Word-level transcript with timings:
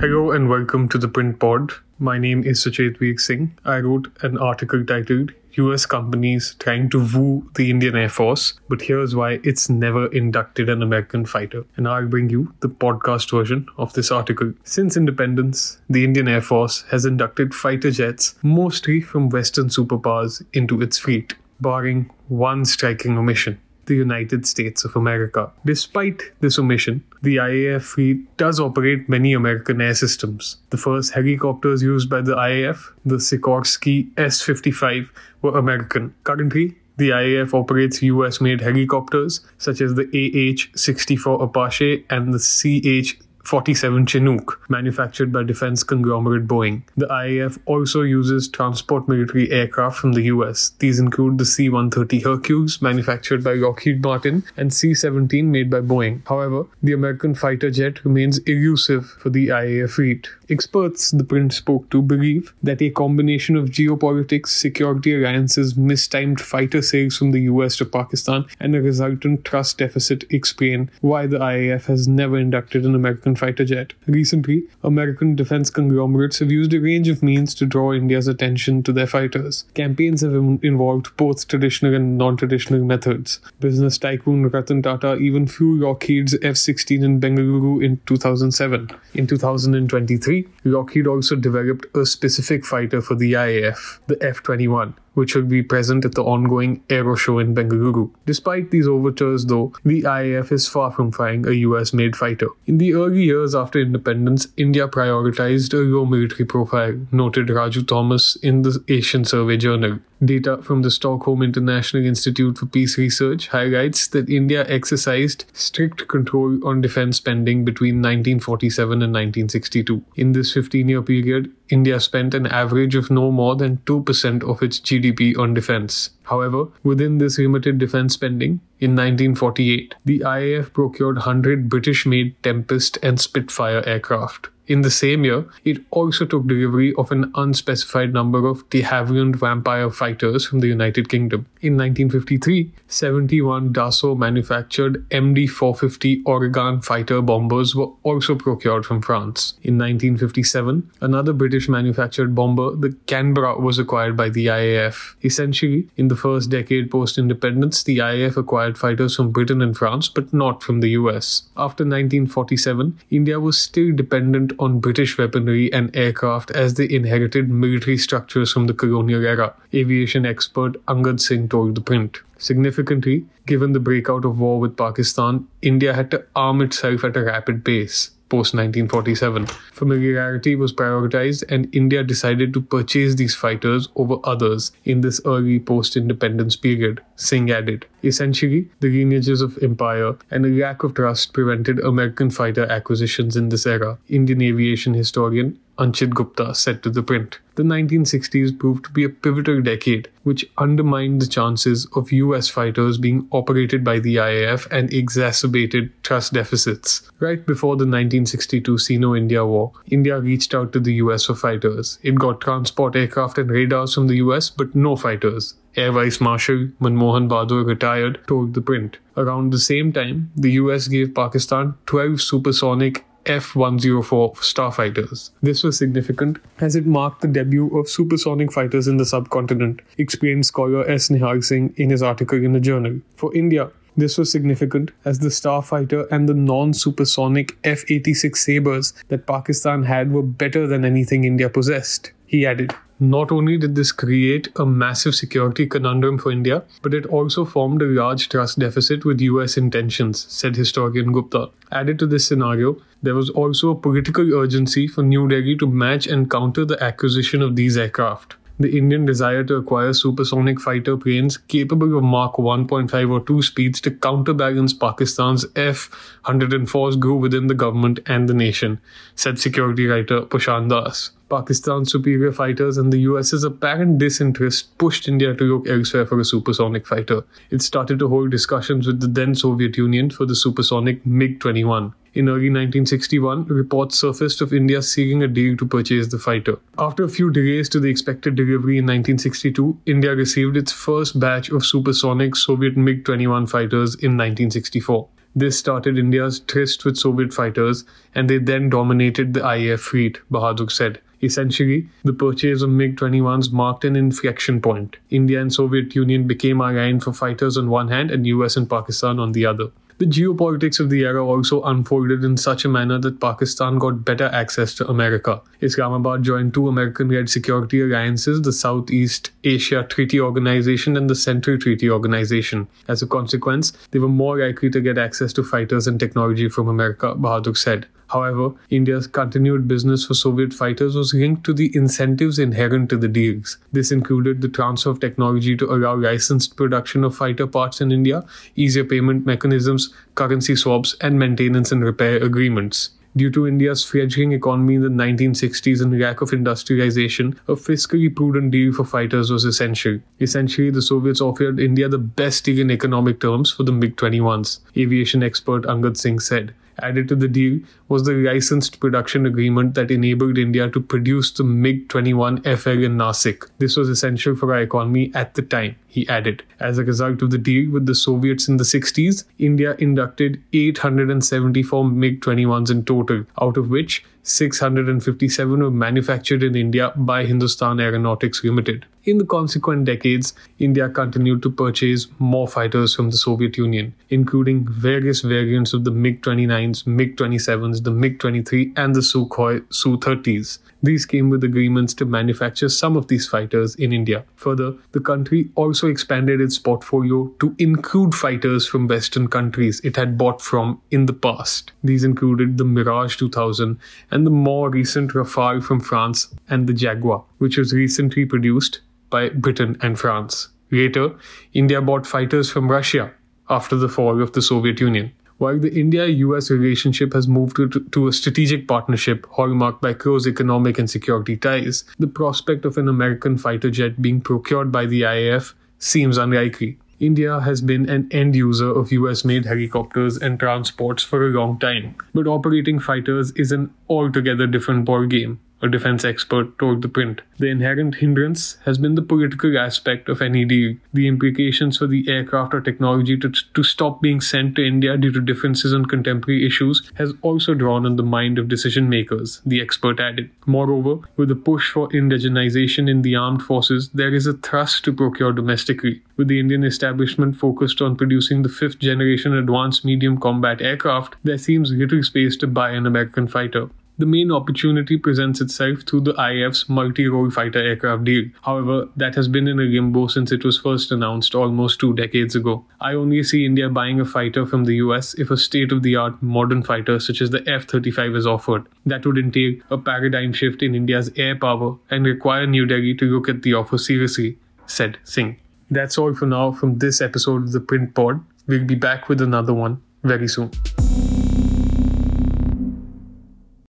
Hello 0.00 0.30
and 0.30 0.48
welcome 0.48 0.88
to 0.88 0.96
the 0.96 1.08
Print 1.08 1.38
Pod. 1.38 1.72
My 1.98 2.16
name 2.16 2.42
is 2.42 2.62
Suchet 2.62 2.96
Veer 2.96 3.18
Singh. 3.18 3.54
I 3.66 3.80
wrote 3.80 4.08
an 4.22 4.38
article 4.38 4.82
titled 4.82 5.32
US 5.56 5.84
Companies 5.84 6.56
Trying 6.58 6.88
to 6.88 7.00
Woo 7.00 7.50
the 7.54 7.70
Indian 7.70 7.96
Air 7.96 8.08
Force, 8.08 8.54
but 8.70 8.80
here's 8.80 9.14
why 9.14 9.40
it's 9.44 9.68
never 9.68 10.06
inducted 10.06 10.70
an 10.70 10.82
American 10.82 11.26
fighter. 11.26 11.66
And 11.76 11.86
I'll 11.86 12.06
bring 12.06 12.30
you 12.30 12.54
the 12.60 12.70
podcast 12.70 13.30
version 13.30 13.66
of 13.76 13.92
this 13.92 14.10
article. 14.10 14.54
Since 14.64 14.96
independence, 14.96 15.82
the 15.90 16.02
Indian 16.02 16.28
Air 16.28 16.40
Force 16.40 16.80
has 16.90 17.04
inducted 17.04 17.54
fighter 17.54 17.90
jets, 17.90 18.36
mostly 18.42 19.02
from 19.02 19.28
Western 19.28 19.66
superpowers, 19.66 20.42
into 20.54 20.80
its 20.80 20.96
fleet, 20.96 21.34
barring 21.60 22.10
one 22.28 22.64
striking 22.64 23.18
omission 23.18 23.60
the 23.90 23.96
United 23.96 24.46
States 24.46 24.84
of 24.84 24.94
America. 24.94 25.50
Despite 25.64 26.22
this 26.40 26.58
omission, 26.58 27.02
the 27.22 27.36
IAF 27.36 28.26
does 28.36 28.58
operate 28.58 29.08
many 29.08 29.32
American 29.32 29.80
air 29.80 29.94
systems. 29.94 30.56
The 30.70 30.76
first 30.76 31.12
helicopters 31.12 31.82
used 31.82 32.08
by 32.08 32.22
the 32.22 32.34
IAF, 32.34 32.92
the 33.04 33.16
Sikorsky 33.16 34.08
S 34.16 34.40
55, 34.40 35.12
were 35.42 35.58
American. 35.58 36.14
Currently, 36.24 36.76
the 36.96 37.10
IAF 37.10 37.54
operates 37.54 38.02
US 38.02 38.40
made 38.40 38.60
helicopters 38.60 39.40
such 39.58 39.80
as 39.80 39.94
the 39.94 40.06
AH 40.12 40.76
64 40.76 41.42
Apache 41.42 42.04
and 42.10 42.34
the 42.34 42.38
CH 42.38 43.18
47 43.44 44.06
Chinook, 44.06 44.60
manufactured 44.68 45.32
by 45.32 45.42
defense 45.42 45.82
conglomerate 45.82 46.46
Boeing. 46.46 46.82
The 46.96 47.06
IAF 47.06 47.58
also 47.66 48.02
uses 48.02 48.48
transport 48.48 49.08
military 49.08 49.50
aircraft 49.50 49.98
from 49.98 50.12
the 50.12 50.22
US. 50.24 50.70
These 50.78 50.98
include 50.98 51.38
the 51.38 51.44
C 51.44 51.68
130 51.68 52.20
Hercules, 52.20 52.82
manufactured 52.82 53.42
by 53.42 53.54
Lockheed 53.54 54.02
Martin, 54.02 54.44
and 54.56 54.72
C 54.72 54.94
17 54.94 55.50
made 55.50 55.70
by 55.70 55.80
Boeing. 55.80 56.20
However, 56.28 56.66
the 56.82 56.92
American 56.92 57.34
fighter 57.34 57.70
jet 57.70 58.04
remains 58.04 58.38
elusive 58.40 59.06
for 59.18 59.30
the 59.30 59.48
IAF 59.48 59.90
fleet. 59.90 60.28
Experts 60.48 61.10
the 61.10 61.24
print 61.24 61.52
spoke 61.52 61.88
to 61.90 62.02
believe 62.02 62.52
that 62.62 62.82
a 62.82 62.90
combination 62.90 63.56
of 63.56 63.70
geopolitics, 63.70 64.48
security 64.48 65.14
alliances, 65.14 65.76
mistimed 65.76 66.40
fighter 66.40 66.82
sales 66.82 67.16
from 67.16 67.30
the 67.30 67.42
US 67.42 67.76
to 67.76 67.84
Pakistan, 67.84 68.46
and 68.58 68.74
a 68.74 68.82
resultant 68.82 69.44
trust 69.44 69.78
deficit 69.78 70.24
explain 70.30 70.90
why 71.00 71.26
the 71.26 71.38
IAF 71.38 71.86
has 71.86 72.08
never 72.08 72.38
inducted 72.38 72.84
an 72.84 72.94
American 72.94 73.29
fighter 73.36 73.64
jet. 73.64 73.92
Recently, 74.06 74.64
American 74.82 75.36
defense 75.36 75.70
conglomerates 75.70 76.38
have 76.38 76.50
used 76.50 76.72
a 76.74 76.80
range 76.80 77.08
of 77.08 77.22
means 77.22 77.54
to 77.56 77.66
draw 77.66 77.92
India's 77.92 78.28
attention 78.28 78.82
to 78.84 78.92
their 78.92 79.06
fighters. 79.06 79.64
Campaigns 79.74 80.22
have 80.22 80.34
involved 80.34 81.16
both 81.16 81.46
traditional 81.48 81.94
and 81.94 82.18
non 82.18 82.36
traditional 82.36 82.84
methods. 82.84 83.40
Business 83.60 83.98
tycoon 83.98 84.48
Ratan 84.48 84.82
Tata 84.82 85.16
even 85.16 85.46
flew 85.46 85.78
Lockheed's 85.78 86.36
F 86.42 86.56
16 86.56 87.02
in 87.02 87.20
Bengaluru 87.20 87.84
in 87.84 88.00
2007. 88.06 88.90
In 89.14 89.26
2023, 89.26 90.48
Lockheed 90.64 91.06
also 91.06 91.36
developed 91.36 91.86
a 91.96 92.06
specific 92.06 92.64
fighter 92.64 93.00
for 93.00 93.14
the 93.14 93.32
IAF, 93.32 93.98
the 94.06 94.18
F 94.22 94.42
21 94.42 94.94
which 95.20 95.34
will 95.34 95.42
be 95.42 95.62
present 95.62 96.06
at 96.06 96.14
the 96.14 96.22
ongoing 96.22 96.82
Aero 96.88 97.14
Show 97.14 97.38
in 97.38 97.54
Bengaluru. 97.54 98.10
Despite 98.24 98.70
these 98.70 98.88
overtures, 98.88 99.44
though, 99.44 99.74
the 99.84 100.02
IAF 100.02 100.50
is 100.50 100.66
far 100.66 100.90
from 100.90 101.12
flying 101.12 101.46
a 101.46 101.52
US 101.68 101.92
made 101.92 102.16
fighter. 102.16 102.48
In 102.66 102.78
the 102.78 102.94
early 102.94 103.24
years 103.24 103.54
after 103.54 103.78
independence, 103.78 104.48
India 104.56 104.88
prioritized 104.88 105.74
a 105.74 105.82
low 105.94 106.06
military 106.06 106.46
profile, 106.46 106.98
noted 107.12 107.48
Raju 107.48 107.86
Thomas 107.86 108.36
in 108.36 108.62
the 108.62 108.82
Asian 108.88 109.26
Survey 109.26 109.58
Journal. 109.58 109.98
Data 110.22 110.58
from 110.62 110.82
the 110.82 110.90
Stockholm 110.90 111.42
International 111.42 112.04
Institute 112.04 112.58
for 112.58 112.66
Peace 112.66 112.98
Research 112.98 113.48
highlights 113.48 114.06
that 114.08 114.28
India 114.28 114.66
exercised 114.68 115.44
strict 115.54 116.08
control 116.08 116.58
on 116.66 116.82
defense 116.82 117.16
spending 117.16 117.64
between 117.64 117.96
1947 117.96 119.02
and 119.02 119.12
1962. 119.12 120.02
In 120.16 120.32
this 120.32 120.52
15 120.52 120.88
year 120.88 121.00
period, 121.00 121.50
India 121.70 121.98
spent 122.00 122.34
an 122.34 122.46
average 122.46 122.94
of 122.94 123.10
no 123.10 123.30
more 123.30 123.56
than 123.56 123.78
2% 123.86 124.42
of 124.42 124.62
its 124.62 124.78
GDP 124.78 125.38
on 125.38 125.54
defense. 125.54 126.10
However, 126.24 126.66
within 126.82 127.18
this 127.18 127.38
limited 127.38 127.78
defense 127.78 128.14
spending, 128.14 128.60
in 128.78 128.90
1948, 128.90 129.94
the 130.04 130.20
IAF 130.20 130.72
procured 130.72 131.16
100 131.16 131.68
British 131.68 132.04
made 132.04 132.40
Tempest 132.42 132.98
and 133.02 133.20
Spitfire 133.20 133.82
aircraft. 133.86 134.48
In 134.70 134.82
the 134.82 134.90
same 134.90 135.24
year, 135.24 135.46
it 135.64 135.78
also 135.90 136.24
took 136.24 136.46
delivery 136.46 136.94
of 136.94 137.10
an 137.10 137.32
unspecified 137.34 138.12
number 138.12 138.46
of 138.46 138.70
de 138.70 138.82
Havilland 138.82 139.34
Vampire 139.34 139.90
fighters 139.90 140.46
from 140.46 140.60
the 140.60 140.68
United 140.68 141.08
Kingdom. 141.08 141.46
In 141.60 141.76
1953, 141.76 142.70
71 142.86 143.72
Dassault 143.72 144.16
manufactured 144.16 145.08
MD 145.10 145.50
450 145.50 146.22
Ouragan 146.22 146.84
fighter 146.84 147.20
bombers 147.20 147.74
were 147.74 147.88
also 148.04 148.36
procured 148.36 148.86
from 148.86 149.02
France. 149.02 149.54
In 149.62 149.76
1957, 149.76 150.88
another 151.00 151.32
British 151.32 151.68
manufactured 151.68 152.32
bomber, 152.36 152.76
the 152.76 152.96
Canberra, 153.06 153.58
was 153.58 153.80
acquired 153.80 154.16
by 154.16 154.28
the 154.28 154.46
IAF. 154.46 155.16
Essentially, 155.24 155.88
in 155.96 156.06
the 156.06 156.14
first 156.14 156.48
decade 156.48 156.92
post 156.92 157.18
independence, 157.18 157.82
the 157.82 157.98
IAF 157.98 158.36
acquired 158.36 158.78
fighters 158.78 159.16
from 159.16 159.32
Britain 159.32 159.62
and 159.62 159.76
France, 159.76 160.08
but 160.08 160.32
not 160.32 160.62
from 160.62 160.78
the 160.78 160.90
US. 160.90 161.42
After 161.56 161.82
1947, 161.82 162.96
India 163.10 163.40
was 163.40 163.58
still 163.58 163.90
dependent 163.92 164.52
on 164.60 164.78
British 164.78 165.16
weaponry 165.18 165.72
and 165.72 165.94
aircraft 165.96 166.50
as 166.50 166.74
they 166.74 166.88
inherited 166.88 167.48
military 167.48 167.96
structures 167.96 168.52
from 168.52 168.66
the 168.66 168.74
colonial 168.74 169.24
era, 169.24 169.54
aviation 169.74 170.26
expert 170.26 170.74
Angad 170.86 171.18
Singh 171.18 171.48
told 171.48 171.74
the 171.74 171.80
print. 171.80 172.20
Significantly, 172.38 173.24
given 173.46 173.72
the 173.72 173.80
breakout 173.80 174.24
of 174.24 174.38
war 174.38 174.60
with 174.60 174.76
Pakistan, 174.76 175.48
India 175.62 175.94
had 175.94 176.10
to 176.10 176.24
arm 176.36 176.60
itself 176.60 177.02
at 177.04 177.16
a 177.16 177.24
rapid 177.24 177.64
pace 177.64 178.10
post 178.30 178.54
1947. 178.54 179.46
Familiarity 179.72 180.54
was 180.54 180.72
prioritized, 180.72 181.42
and 181.48 181.74
India 181.74 182.02
decided 182.02 182.54
to 182.54 182.60
purchase 182.62 183.16
these 183.16 183.34
fighters 183.34 183.88
over 183.96 184.18
others 184.24 184.70
in 184.84 185.00
this 185.00 185.20
early 185.26 185.58
post 185.58 185.96
independence 185.96 186.56
period, 186.56 187.02
Singh 187.16 187.50
added. 187.50 187.86
Essentially, 188.02 188.68
the 188.80 188.88
lineages 188.88 189.40
of 189.40 189.58
empire 189.62 190.16
and 190.30 190.46
a 190.46 190.48
lack 190.48 190.82
of 190.82 190.94
trust 190.94 191.32
prevented 191.32 191.78
American 191.80 192.30
fighter 192.30 192.64
acquisitions 192.64 193.36
in 193.36 193.48
this 193.48 193.66
era, 193.66 193.98
Indian 194.08 194.42
aviation 194.42 194.94
historian 194.94 195.58
Anchit 195.80 196.10
Gupta 196.10 196.54
said 196.54 196.82
to 196.82 196.90
the 196.90 197.02
print. 197.02 197.38
The 197.54 197.62
1960s 197.62 198.58
proved 198.58 198.84
to 198.84 198.90
be 198.90 199.02
a 199.02 199.08
pivotal 199.08 199.62
decade, 199.62 200.08
which 200.24 200.44
undermined 200.58 201.22
the 201.22 201.26
chances 201.26 201.86
of 201.96 202.12
US 202.12 202.48
fighters 202.50 202.98
being 202.98 203.26
operated 203.32 203.82
by 203.82 203.98
the 203.98 204.16
IAF 204.16 204.70
and 204.70 204.92
exacerbated 204.92 205.90
trust 206.02 206.34
deficits. 206.34 207.10
Right 207.18 207.44
before 207.46 207.76
the 207.76 207.86
1962 207.86 208.76
Sino 208.76 209.16
India 209.16 209.44
War, 209.46 209.72
India 209.86 210.20
reached 210.20 210.54
out 210.54 210.72
to 210.74 210.80
the 210.80 210.94
US 210.94 211.24
for 211.24 211.34
fighters. 211.34 211.98
It 212.02 212.16
got 212.16 212.42
transport 212.42 212.94
aircraft 212.94 213.38
and 213.38 213.50
radars 213.50 213.94
from 213.94 214.06
the 214.06 214.16
US, 214.16 214.50
but 214.50 214.74
no 214.74 214.96
fighters. 214.96 215.54
Air 215.76 215.92
Vice 215.92 216.20
Marshal 216.20 216.68
Manmohan 216.80 217.28
Bahadur 217.28 217.64
retired, 217.64 218.18
told 218.26 218.54
the 218.54 218.60
print. 218.60 218.98
Around 219.16 219.52
the 219.52 219.58
same 219.58 219.92
time, 219.92 220.30
the 220.36 220.52
US 220.52 220.88
gave 220.88 221.14
Pakistan 221.14 221.74
12 221.86 222.20
supersonic 222.20 223.04
F 223.26 223.54
104 223.54 224.32
starfighters. 224.34 225.30
This 225.42 225.62
was 225.62 225.76
significant 225.76 226.38
as 226.58 226.74
it 226.74 226.86
marked 226.86 227.20
the 227.20 227.28
debut 227.28 227.78
of 227.78 227.88
supersonic 227.88 228.50
fighters 228.52 228.88
in 228.88 228.96
the 228.96 229.04
subcontinent, 229.04 229.80
explained 229.98 230.46
scholar 230.46 230.88
S. 230.88 231.08
Nihal 231.08 231.44
Singh 231.44 231.74
in 231.76 231.90
his 231.90 232.02
article 232.02 232.42
in 232.42 232.52
the 232.52 232.60
journal. 232.60 233.00
For 233.16 233.34
India, 233.36 233.70
this 233.96 234.16
was 234.16 234.30
significant 234.30 234.92
as 235.04 235.18
the 235.18 235.28
Starfighter 235.28 236.10
and 236.10 236.28
the 236.28 236.34
non 236.34 236.72
supersonic 236.72 237.58
F 237.64 237.84
86 237.88 238.42
Sabres 238.44 238.94
that 239.08 239.26
Pakistan 239.26 239.82
had 239.82 240.12
were 240.12 240.22
better 240.22 240.66
than 240.66 240.84
anything 240.84 241.24
India 241.24 241.50
possessed. 241.50 242.12
He 242.26 242.46
added, 242.46 242.74
not 243.00 243.32
only 243.32 243.56
did 243.56 243.74
this 243.74 243.92
create 243.92 244.48
a 244.56 244.66
massive 244.66 245.14
security 245.14 245.66
conundrum 245.66 246.18
for 246.18 246.30
India, 246.30 246.62
but 246.82 246.92
it 246.92 247.06
also 247.06 247.44
formed 247.44 247.80
a 247.80 247.86
large 247.86 248.28
trust 248.28 248.58
deficit 248.58 249.04
with 249.04 249.20
US 249.22 249.56
intentions, 249.56 250.26
said 250.28 250.54
historian 250.54 251.10
Gupta. 251.10 251.48
Added 251.72 251.98
to 252.00 252.06
this 252.06 252.26
scenario, 252.26 252.76
there 253.02 253.14
was 253.14 253.30
also 253.30 253.70
a 253.70 253.80
political 253.80 254.34
urgency 254.34 254.86
for 254.86 255.02
New 255.02 255.26
Delhi 255.26 255.56
to 255.56 255.66
match 255.66 256.06
and 256.06 256.30
counter 256.30 256.64
the 256.66 256.82
acquisition 256.82 257.40
of 257.40 257.56
these 257.56 257.78
aircraft 257.78 258.36
the 258.60 258.76
Indian 258.76 259.06
desire 259.06 259.42
to 259.42 259.56
acquire 259.56 259.94
supersonic 259.94 260.60
fighter 260.60 260.94
planes 260.94 261.38
capable 261.38 261.96
of 261.96 262.04
Mach 262.04 262.34
1.5 262.34 263.10
or 263.10 263.24
2 263.24 263.40
speeds 263.40 263.80
to 263.80 263.90
counterbalance 263.90 264.74
Pakistan's 264.74 265.46
F 265.56 265.88
104s 266.26 267.00
grew 267.00 267.16
within 267.16 267.46
the 267.46 267.54
government 267.54 268.00
and 268.04 268.28
the 268.28 268.34
nation, 268.34 268.78
said 269.14 269.38
security 269.38 269.86
writer 269.86 270.20
Prashant 270.22 270.68
Das. 270.68 271.12
Pakistan's 271.30 271.92
superior 271.92 272.32
fighters 272.32 272.76
and 272.76 272.92
the 272.92 272.98
US's 272.98 273.44
apparent 273.44 273.98
disinterest 273.98 274.76
pushed 274.78 275.08
India 275.08 275.32
to 275.34 275.44
look 275.44 275.68
elsewhere 275.68 276.04
for 276.04 276.18
a 276.18 276.24
supersonic 276.24 276.86
fighter. 276.86 277.22
It 277.50 277.62
started 277.62 278.00
to 278.00 278.08
hold 278.08 278.30
discussions 278.30 278.86
with 278.86 279.00
the 279.00 279.06
then 279.06 279.34
Soviet 279.34 279.76
Union 279.76 280.10
for 280.10 280.26
the 280.26 280.34
supersonic 280.34 281.06
MiG 281.06 281.38
21. 281.38 281.94
In 282.12 282.28
early 282.28 282.50
1961, 282.50 283.44
reports 283.44 283.96
surfaced 283.96 284.40
of 284.40 284.52
India 284.52 284.82
seeking 284.82 285.22
a 285.22 285.28
deal 285.28 285.56
to 285.56 285.64
purchase 285.64 286.08
the 286.08 286.18
fighter. 286.18 286.58
After 286.76 287.04
a 287.04 287.08
few 287.08 287.30
delays 287.30 287.68
to 287.68 287.78
the 287.78 287.88
expected 287.88 288.34
delivery 288.34 288.78
in 288.78 288.84
1962, 288.84 289.78
India 289.86 290.16
received 290.16 290.56
its 290.56 290.72
first 290.72 291.20
batch 291.20 291.50
of 291.50 291.64
supersonic 291.64 292.34
Soviet 292.34 292.76
MiG 292.76 293.04
21 293.04 293.46
fighters 293.46 293.94
in 293.94 294.18
1964. 294.18 295.06
This 295.36 295.56
started 295.56 295.96
India's 295.96 296.40
tryst 296.40 296.84
with 296.84 296.96
Soviet 296.96 297.32
fighters, 297.32 297.84
and 298.16 298.28
they 298.28 298.38
then 298.38 298.68
dominated 298.68 299.32
the 299.32 299.40
IAF 299.40 299.78
fleet, 299.78 300.18
Bahadur 300.28 300.68
said. 300.68 301.00
Essentially, 301.22 301.88
the 302.04 302.12
purchase 302.12 302.62
of 302.62 302.70
MiG 302.70 302.96
21s 302.96 303.52
marked 303.52 303.84
an 303.84 303.96
inflection 303.96 304.60
point. 304.60 304.96
India 305.10 305.40
and 305.40 305.52
Soviet 305.52 305.94
Union 305.94 306.26
became 306.26 306.60
aligned 306.60 307.02
for 307.02 307.12
fighters 307.12 307.56
on 307.56 307.68
one 307.68 307.88
hand 307.88 308.10
and 308.10 308.26
US 308.26 308.56
and 308.56 308.68
Pakistan 308.68 309.18
on 309.18 309.32
the 309.32 309.46
other. 309.46 309.70
The 310.00 310.06
geopolitics 310.06 310.80
of 310.80 310.88
the 310.88 311.02
era 311.02 311.22
also 311.22 311.62
unfolded 311.62 312.24
in 312.24 312.38
such 312.38 312.64
a 312.64 312.70
manner 312.70 312.98
that 313.00 313.20
Pakistan 313.20 313.78
got 313.78 314.02
better 314.02 314.30
access 314.32 314.74
to 314.76 314.88
America. 314.88 315.42
Islamabad 315.60 316.22
joined 316.22 316.54
two 316.54 316.68
American 316.68 317.10
led 317.10 317.28
security 317.28 317.82
alliances 317.82 318.40
the 318.40 318.50
Southeast 318.50 319.30
Asia 319.44 319.82
Treaty 319.86 320.18
Organization 320.18 320.96
and 320.96 321.10
the 321.10 321.14
Central 321.14 321.58
Treaty 321.58 321.90
Organization. 321.90 322.66
As 322.88 323.02
a 323.02 323.06
consequence, 323.06 323.74
they 323.90 323.98
were 323.98 324.08
more 324.08 324.38
likely 324.38 324.70
to 324.70 324.80
get 324.80 324.96
access 324.96 325.34
to 325.34 325.44
fighters 325.44 325.86
and 325.86 326.00
technology 326.00 326.48
from 326.48 326.68
America, 326.68 327.14
Bahadur 327.14 327.54
said. 327.54 327.86
However, 328.12 328.50
India's 328.70 329.06
continued 329.06 329.68
business 329.68 330.04
for 330.04 330.14
Soviet 330.14 330.52
fighters 330.52 330.96
was 330.96 331.14
linked 331.14 331.44
to 331.44 331.52
the 331.52 331.70
incentives 331.76 332.38
inherent 332.38 332.90
to 332.90 332.96
the 332.96 333.06
deals. 333.06 333.58
This 333.72 333.92
included 333.92 334.40
the 334.40 334.48
transfer 334.48 334.90
of 334.90 334.98
technology 334.98 335.56
to 335.56 335.72
allow 335.72 335.94
licensed 335.94 336.56
production 336.56 337.04
of 337.04 337.16
fighter 337.16 337.46
parts 337.46 337.80
in 337.80 337.92
India, 337.92 338.24
easier 338.56 338.84
payment 338.84 339.26
mechanisms, 339.26 339.94
currency 340.16 340.56
swaps, 340.56 340.96
and 341.00 341.18
maintenance 341.18 341.70
and 341.70 341.84
repair 341.84 342.16
agreements. 342.16 342.90
Due 343.16 343.30
to 343.30 343.46
India's 343.46 343.84
fledgling 343.84 344.32
economy 344.32 344.76
in 344.76 344.82
the 344.82 344.88
1960s 344.88 345.82
and 345.82 345.98
lack 345.98 346.20
of 346.20 346.32
industrialization, 346.32 347.38
a 347.48 347.54
fiscally 347.54 348.14
prudent 348.14 348.52
deal 348.52 348.72
for 348.72 348.84
fighters 348.84 349.32
was 349.32 349.44
essential. 349.44 349.98
Essentially, 350.20 350.70
the 350.70 350.82
Soviets 350.82 351.20
offered 351.20 351.58
India 351.58 351.88
the 351.88 351.98
best 351.98 352.44
deal 352.44 352.60
in 352.60 352.70
economic 352.70 353.18
terms 353.20 353.50
for 353.50 353.64
the 353.64 353.72
MiG 353.72 353.96
21s, 353.96 354.60
aviation 354.76 355.24
expert 355.24 355.64
Angad 355.64 355.96
Singh 355.96 356.20
said. 356.20 356.54
Added 356.82 357.08
to 357.08 357.16
the 357.16 357.28
deal 357.28 357.60
was 357.88 358.04
the 358.04 358.12
licensed 358.12 358.80
production 358.80 359.26
agreement 359.26 359.74
that 359.74 359.90
enabled 359.90 360.38
India 360.38 360.68
to 360.70 360.80
produce 360.80 361.30
the 361.30 361.44
MiG 361.44 361.88
21 361.88 362.42
FL 362.42 362.84
in 362.84 362.96
Nasik. 362.96 363.48
This 363.58 363.76
was 363.76 363.88
essential 363.88 364.34
for 364.34 364.54
our 364.54 364.62
economy 364.62 365.10
at 365.14 365.34
the 365.34 365.42
time, 365.42 365.76
he 365.86 366.08
added. 366.08 366.42
As 366.58 366.78
a 366.78 366.84
result 366.84 367.22
of 367.22 367.30
the 367.30 367.38
deal 367.38 367.70
with 367.70 367.86
the 367.86 367.94
Soviets 367.94 368.48
in 368.48 368.56
the 368.56 368.64
60s, 368.64 369.24
India 369.38 369.76
inducted 369.78 370.42
874 370.52 371.84
MiG 371.84 372.20
21s 372.20 372.70
in 372.70 372.84
total, 372.84 373.24
out 373.40 373.56
of 373.56 373.70
which 373.70 374.04
657 374.22 375.62
were 375.62 375.70
manufactured 375.70 376.42
in 376.42 376.54
India 376.54 376.92
by 376.94 377.24
Hindustan 377.24 377.80
Aeronautics 377.80 378.44
Limited. 378.44 378.84
In 379.04 379.16
the 379.16 379.24
consequent 379.24 379.86
decades, 379.86 380.34
India 380.58 380.88
continued 380.88 381.42
to 381.42 381.50
purchase 381.50 382.06
more 382.18 382.46
fighters 382.46 382.94
from 382.94 383.10
the 383.10 383.16
Soviet 383.16 383.56
Union, 383.56 383.94
including 384.10 384.68
various 384.68 385.22
variants 385.22 385.72
of 385.72 385.84
the 385.84 385.90
MiG 385.90 386.22
29s, 386.70 386.86
MiG 386.86 387.16
27s, 387.16 387.84
the 387.84 387.90
MiG 387.90 388.18
23, 388.18 388.72
and 388.76 388.94
the 388.94 389.00
Sukhoi 389.00 389.64
Su 389.72 389.98
30s. 389.98 390.58
These 390.82 391.04
came 391.04 391.28
with 391.28 391.44
agreements 391.44 391.92
to 391.94 392.06
manufacture 392.06 392.68
some 392.68 392.96
of 392.96 393.08
these 393.08 393.28
fighters 393.28 393.74
in 393.74 393.92
India. 393.92 394.24
Further, 394.36 394.74
the 394.92 395.00
country 395.00 395.50
also 395.54 395.88
expanded 395.88 396.40
its 396.40 396.58
portfolio 396.58 397.26
to 397.40 397.54
include 397.58 398.14
fighters 398.14 398.66
from 398.66 398.88
Western 398.88 399.28
countries 399.28 399.80
it 399.80 399.96
had 399.96 400.16
bought 400.16 400.40
from 400.40 400.80
in 400.90 401.06
the 401.06 401.12
past. 401.12 401.72
These 401.84 402.04
included 402.04 402.56
the 402.56 402.64
Mirage 402.64 403.16
2000 403.16 403.78
and 404.10 404.26
the 404.26 404.30
more 404.30 404.70
recent 404.70 405.12
Rafale 405.12 405.62
from 405.62 405.80
France 405.80 406.34
and 406.48 406.66
the 406.66 406.74
Jaguar, 406.74 407.24
which 407.38 407.58
was 407.58 407.74
recently 407.74 408.24
produced 408.24 408.80
by 409.10 409.28
Britain 409.28 409.76
and 409.82 409.98
France. 409.98 410.48
Later, 410.70 411.16
India 411.52 411.82
bought 411.82 412.06
fighters 412.06 412.50
from 412.50 412.70
Russia 412.70 413.12
after 413.48 413.74
the 413.74 413.88
fall 413.88 414.22
of 414.22 414.32
the 414.32 414.40
Soviet 414.40 414.80
Union. 414.80 415.12
While 415.40 415.58
the 415.58 415.72
India 415.72 416.06
US 416.06 416.50
relationship 416.50 417.14
has 417.14 417.26
moved 417.26 417.56
to, 417.56 417.66
to, 417.70 418.08
a 418.08 418.12
strategic 418.12 418.68
partnership 418.68 419.26
hallmarked 419.30 419.80
by 419.80 419.94
close 419.94 420.26
economic 420.26 420.78
and 420.78 420.90
security 420.90 421.34
ties, 421.34 421.82
the 421.98 422.06
prospect 422.06 422.66
of 422.66 422.76
an 422.76 422.88
American 422.88 423.38
fighter 423.38 423.70
jet 423.70 424.02
being 424.02 424.20
procured 424.20 424.70
by 424.70 424.84
the 424.84 425.00
IAF 425.00 425.54
seems 425.78 426.18
unlikely. 426.18 426.76
India 426.98 427.40
has 427.40 427.62
been 427.62 427.88
an 427.88 428.06
end 428.10 428.36
user 428.36 428.70
of 428.70 428.92
US 428.92 429.24
made 429.24 429.46
helicopters 429.46 430.18
and 430.18 430.38
transports 430.38 431.02
for 431.02 431.26
a 431.26 431.30
long 431.30 431.58
time, 431.58 431.94
but 432.12 432.26
operating 432.26 432.78
fighters 432.78 433.30
is 433.30 433.50
an 433.50 433.72
altogether 433.88 434.46
different 434.46 434.86
ballgame 434.86 435.38
a 435.62 435.68
defense 435.68 436.04
expert 436.04 436.58
told 436.58 436.82
the 436.82 436.88
print. 436.88 437.20
The 437.38 437.48
inherent 437.48 437.96
hindrance 437.96 438.58
has 438.64 438.78
been 438.78 438.94
the 438.94 439.02
political 439.02 439.58
aspect 439.58 440.08
of 440.08 440.22
any 440.22 440.44
deal. 440.44 440.76
The 440.92 441.06
implications 441.06 441.78
for 441.78 441.86
the 441.86 442.08
aircraft 442.08 442.54
or 442.54 442.60
technology 442.60 443.16
to, 443.18 443.30
to 443.30 443.62
stop 443.62 444.00
being 444.00 444.20
sent 444.20 444.56
to 444.56 444.66
India 444.66 444.96
due 444.96 445.12
to 445.12 445.20
differences 445.20 445.72
on 445.72 445.86
contemporary 445.86 446.46
issues 446.46 446.90
has 446.94 447.12
also 447.22 447.54
drawn 447.54 447.86
on 447.86 447.96
the 447.96 448.02
mind 448.02 448.38
of 448.38 448.48
decision 448.48 448.88
makers, 448.88 449.40
the 449.44 449.60
expert 449.60 450.00
added. 450.00 450.30
Moreover, 450.46 451.06
with 451.16 451.28
the 451.28 451.34
push 451.34 451.70
for 451.70 451.88
indigenization 451.88 452.88
in 452.90 453.02
the 453.02 453.16
armed 453.16 453.42
forces, 453.42 453.90
there 453.90 454.14
is 454.14 454.26
a 454.26 454.34
thrust 454.34 454.84
to 454.84 454.92
procure 454.92 455.32
domestically. 455.32 456.02
With 456.16 456.28
the 456.28 456.40
Indian 456.40 456.64
establishment 456.64 457.36
focused 457.36 457.80
on 457.80 457.96
producing 457.96 458.42
the 458.42 458.48
fifth 458.48 458.78
generation 458.78 459.34
advanced 459.34 459.84
medium 459.84 460.18
combat 460.18 460.60
aircraft, 460.60 461.16
there 461.24 461.38
seems 461.38 461.72
little 461.72 462.02
space 462.02 462.36
to 462.38 462.46
buy 462.46 462.70
an 462.70 462.86
American 462.86 463.28
fighter 463.28 463.70
the 464.00 464.06
main 464.06 464.32
opportunity 464.32 464.96
presents 464.96 465.40
itself 465.40 465.80
through 465.82 466.00
the 466.00 466.14
IAF's 466.14 466.68
multi 466.68 467.06
role 467.06 467.30
fighter 467.30 467.58
aircraft 467.58 468.04
deal. 468.04 468.24
However, 468.42 468.88
that 468.96 469.14
has 469.14 469.28
been 469.28 469.46
in 469.46 469.60
a 469.60 469.62
limbo 469.62 470.06
since 470.06 470.32
it 470.32 470.44
was 470.44 470.58
first 470.58 470.90
announced 470.90 471.34
almost 471.34 471.78
two 471.78 471.94
decades 471.94 472.34
ago. 472.34 472.64
I 472.80 472.94
only 472.94 473.22
see 473.22 473.44
India 473.44 473.68
buying 473.68 474.00
a 474.00 474.04
fighter 474.04 474.46
from 474.46 474.64
the 474.64 474.76
US 474.76 475.14
if 475.14 475.30
a 475.30 475.36
state 475.36 475.70
of 475.70 475.82
the 475.82 475.96
art 475.96 476.22
modern 476.22 476.62
fighter 476.62 476.98
such 476.98 477.20
as 477.20 477.30
the 477.30 477.46
F 477.46 477.64
35 477.64 478.16
is 478.16 478.26
offered. 478.26 478.66
That 478.86 479.04
would 479.04 479.18
entail 479.18 479.54
a 479.70 479.78
paradigm 479.78 480.32
shift 480.32 480.62
in 480.62 480.74
India's 480.74 481.10
air 481.16 481.36
power 481.36 481.76
and 481.90 482.06
require 482.06 482.46
New 482.46 482.66
Delhi 482.66 482.94
to 482.94 483.04
look 483.04 483.28
at 483.28 483.42
the 483.42 483.54
offer 483.54 483.78
seriously, 483.78 484.38
said 484.66 484.98
Singh. 485.04 485.38
That's 485.70 485.98
all 485.98 486.14
for 486.14 486.26
now 486.26 486.52
from 486.52 486.78
this 486.78 487.00
episode 487.00 487.44
of 487.44 487.52
the 487.52 487.60
Print 487.60 487.94
Pod. 487.94 488.24
We'll 488.46 488.64
be 488.64 488.74
back 488.74 489.08
with 489.08 489.20
another 489.20 489.54
one 489.54 489.82
very 490.02 490.26
soon. 490.26 490.50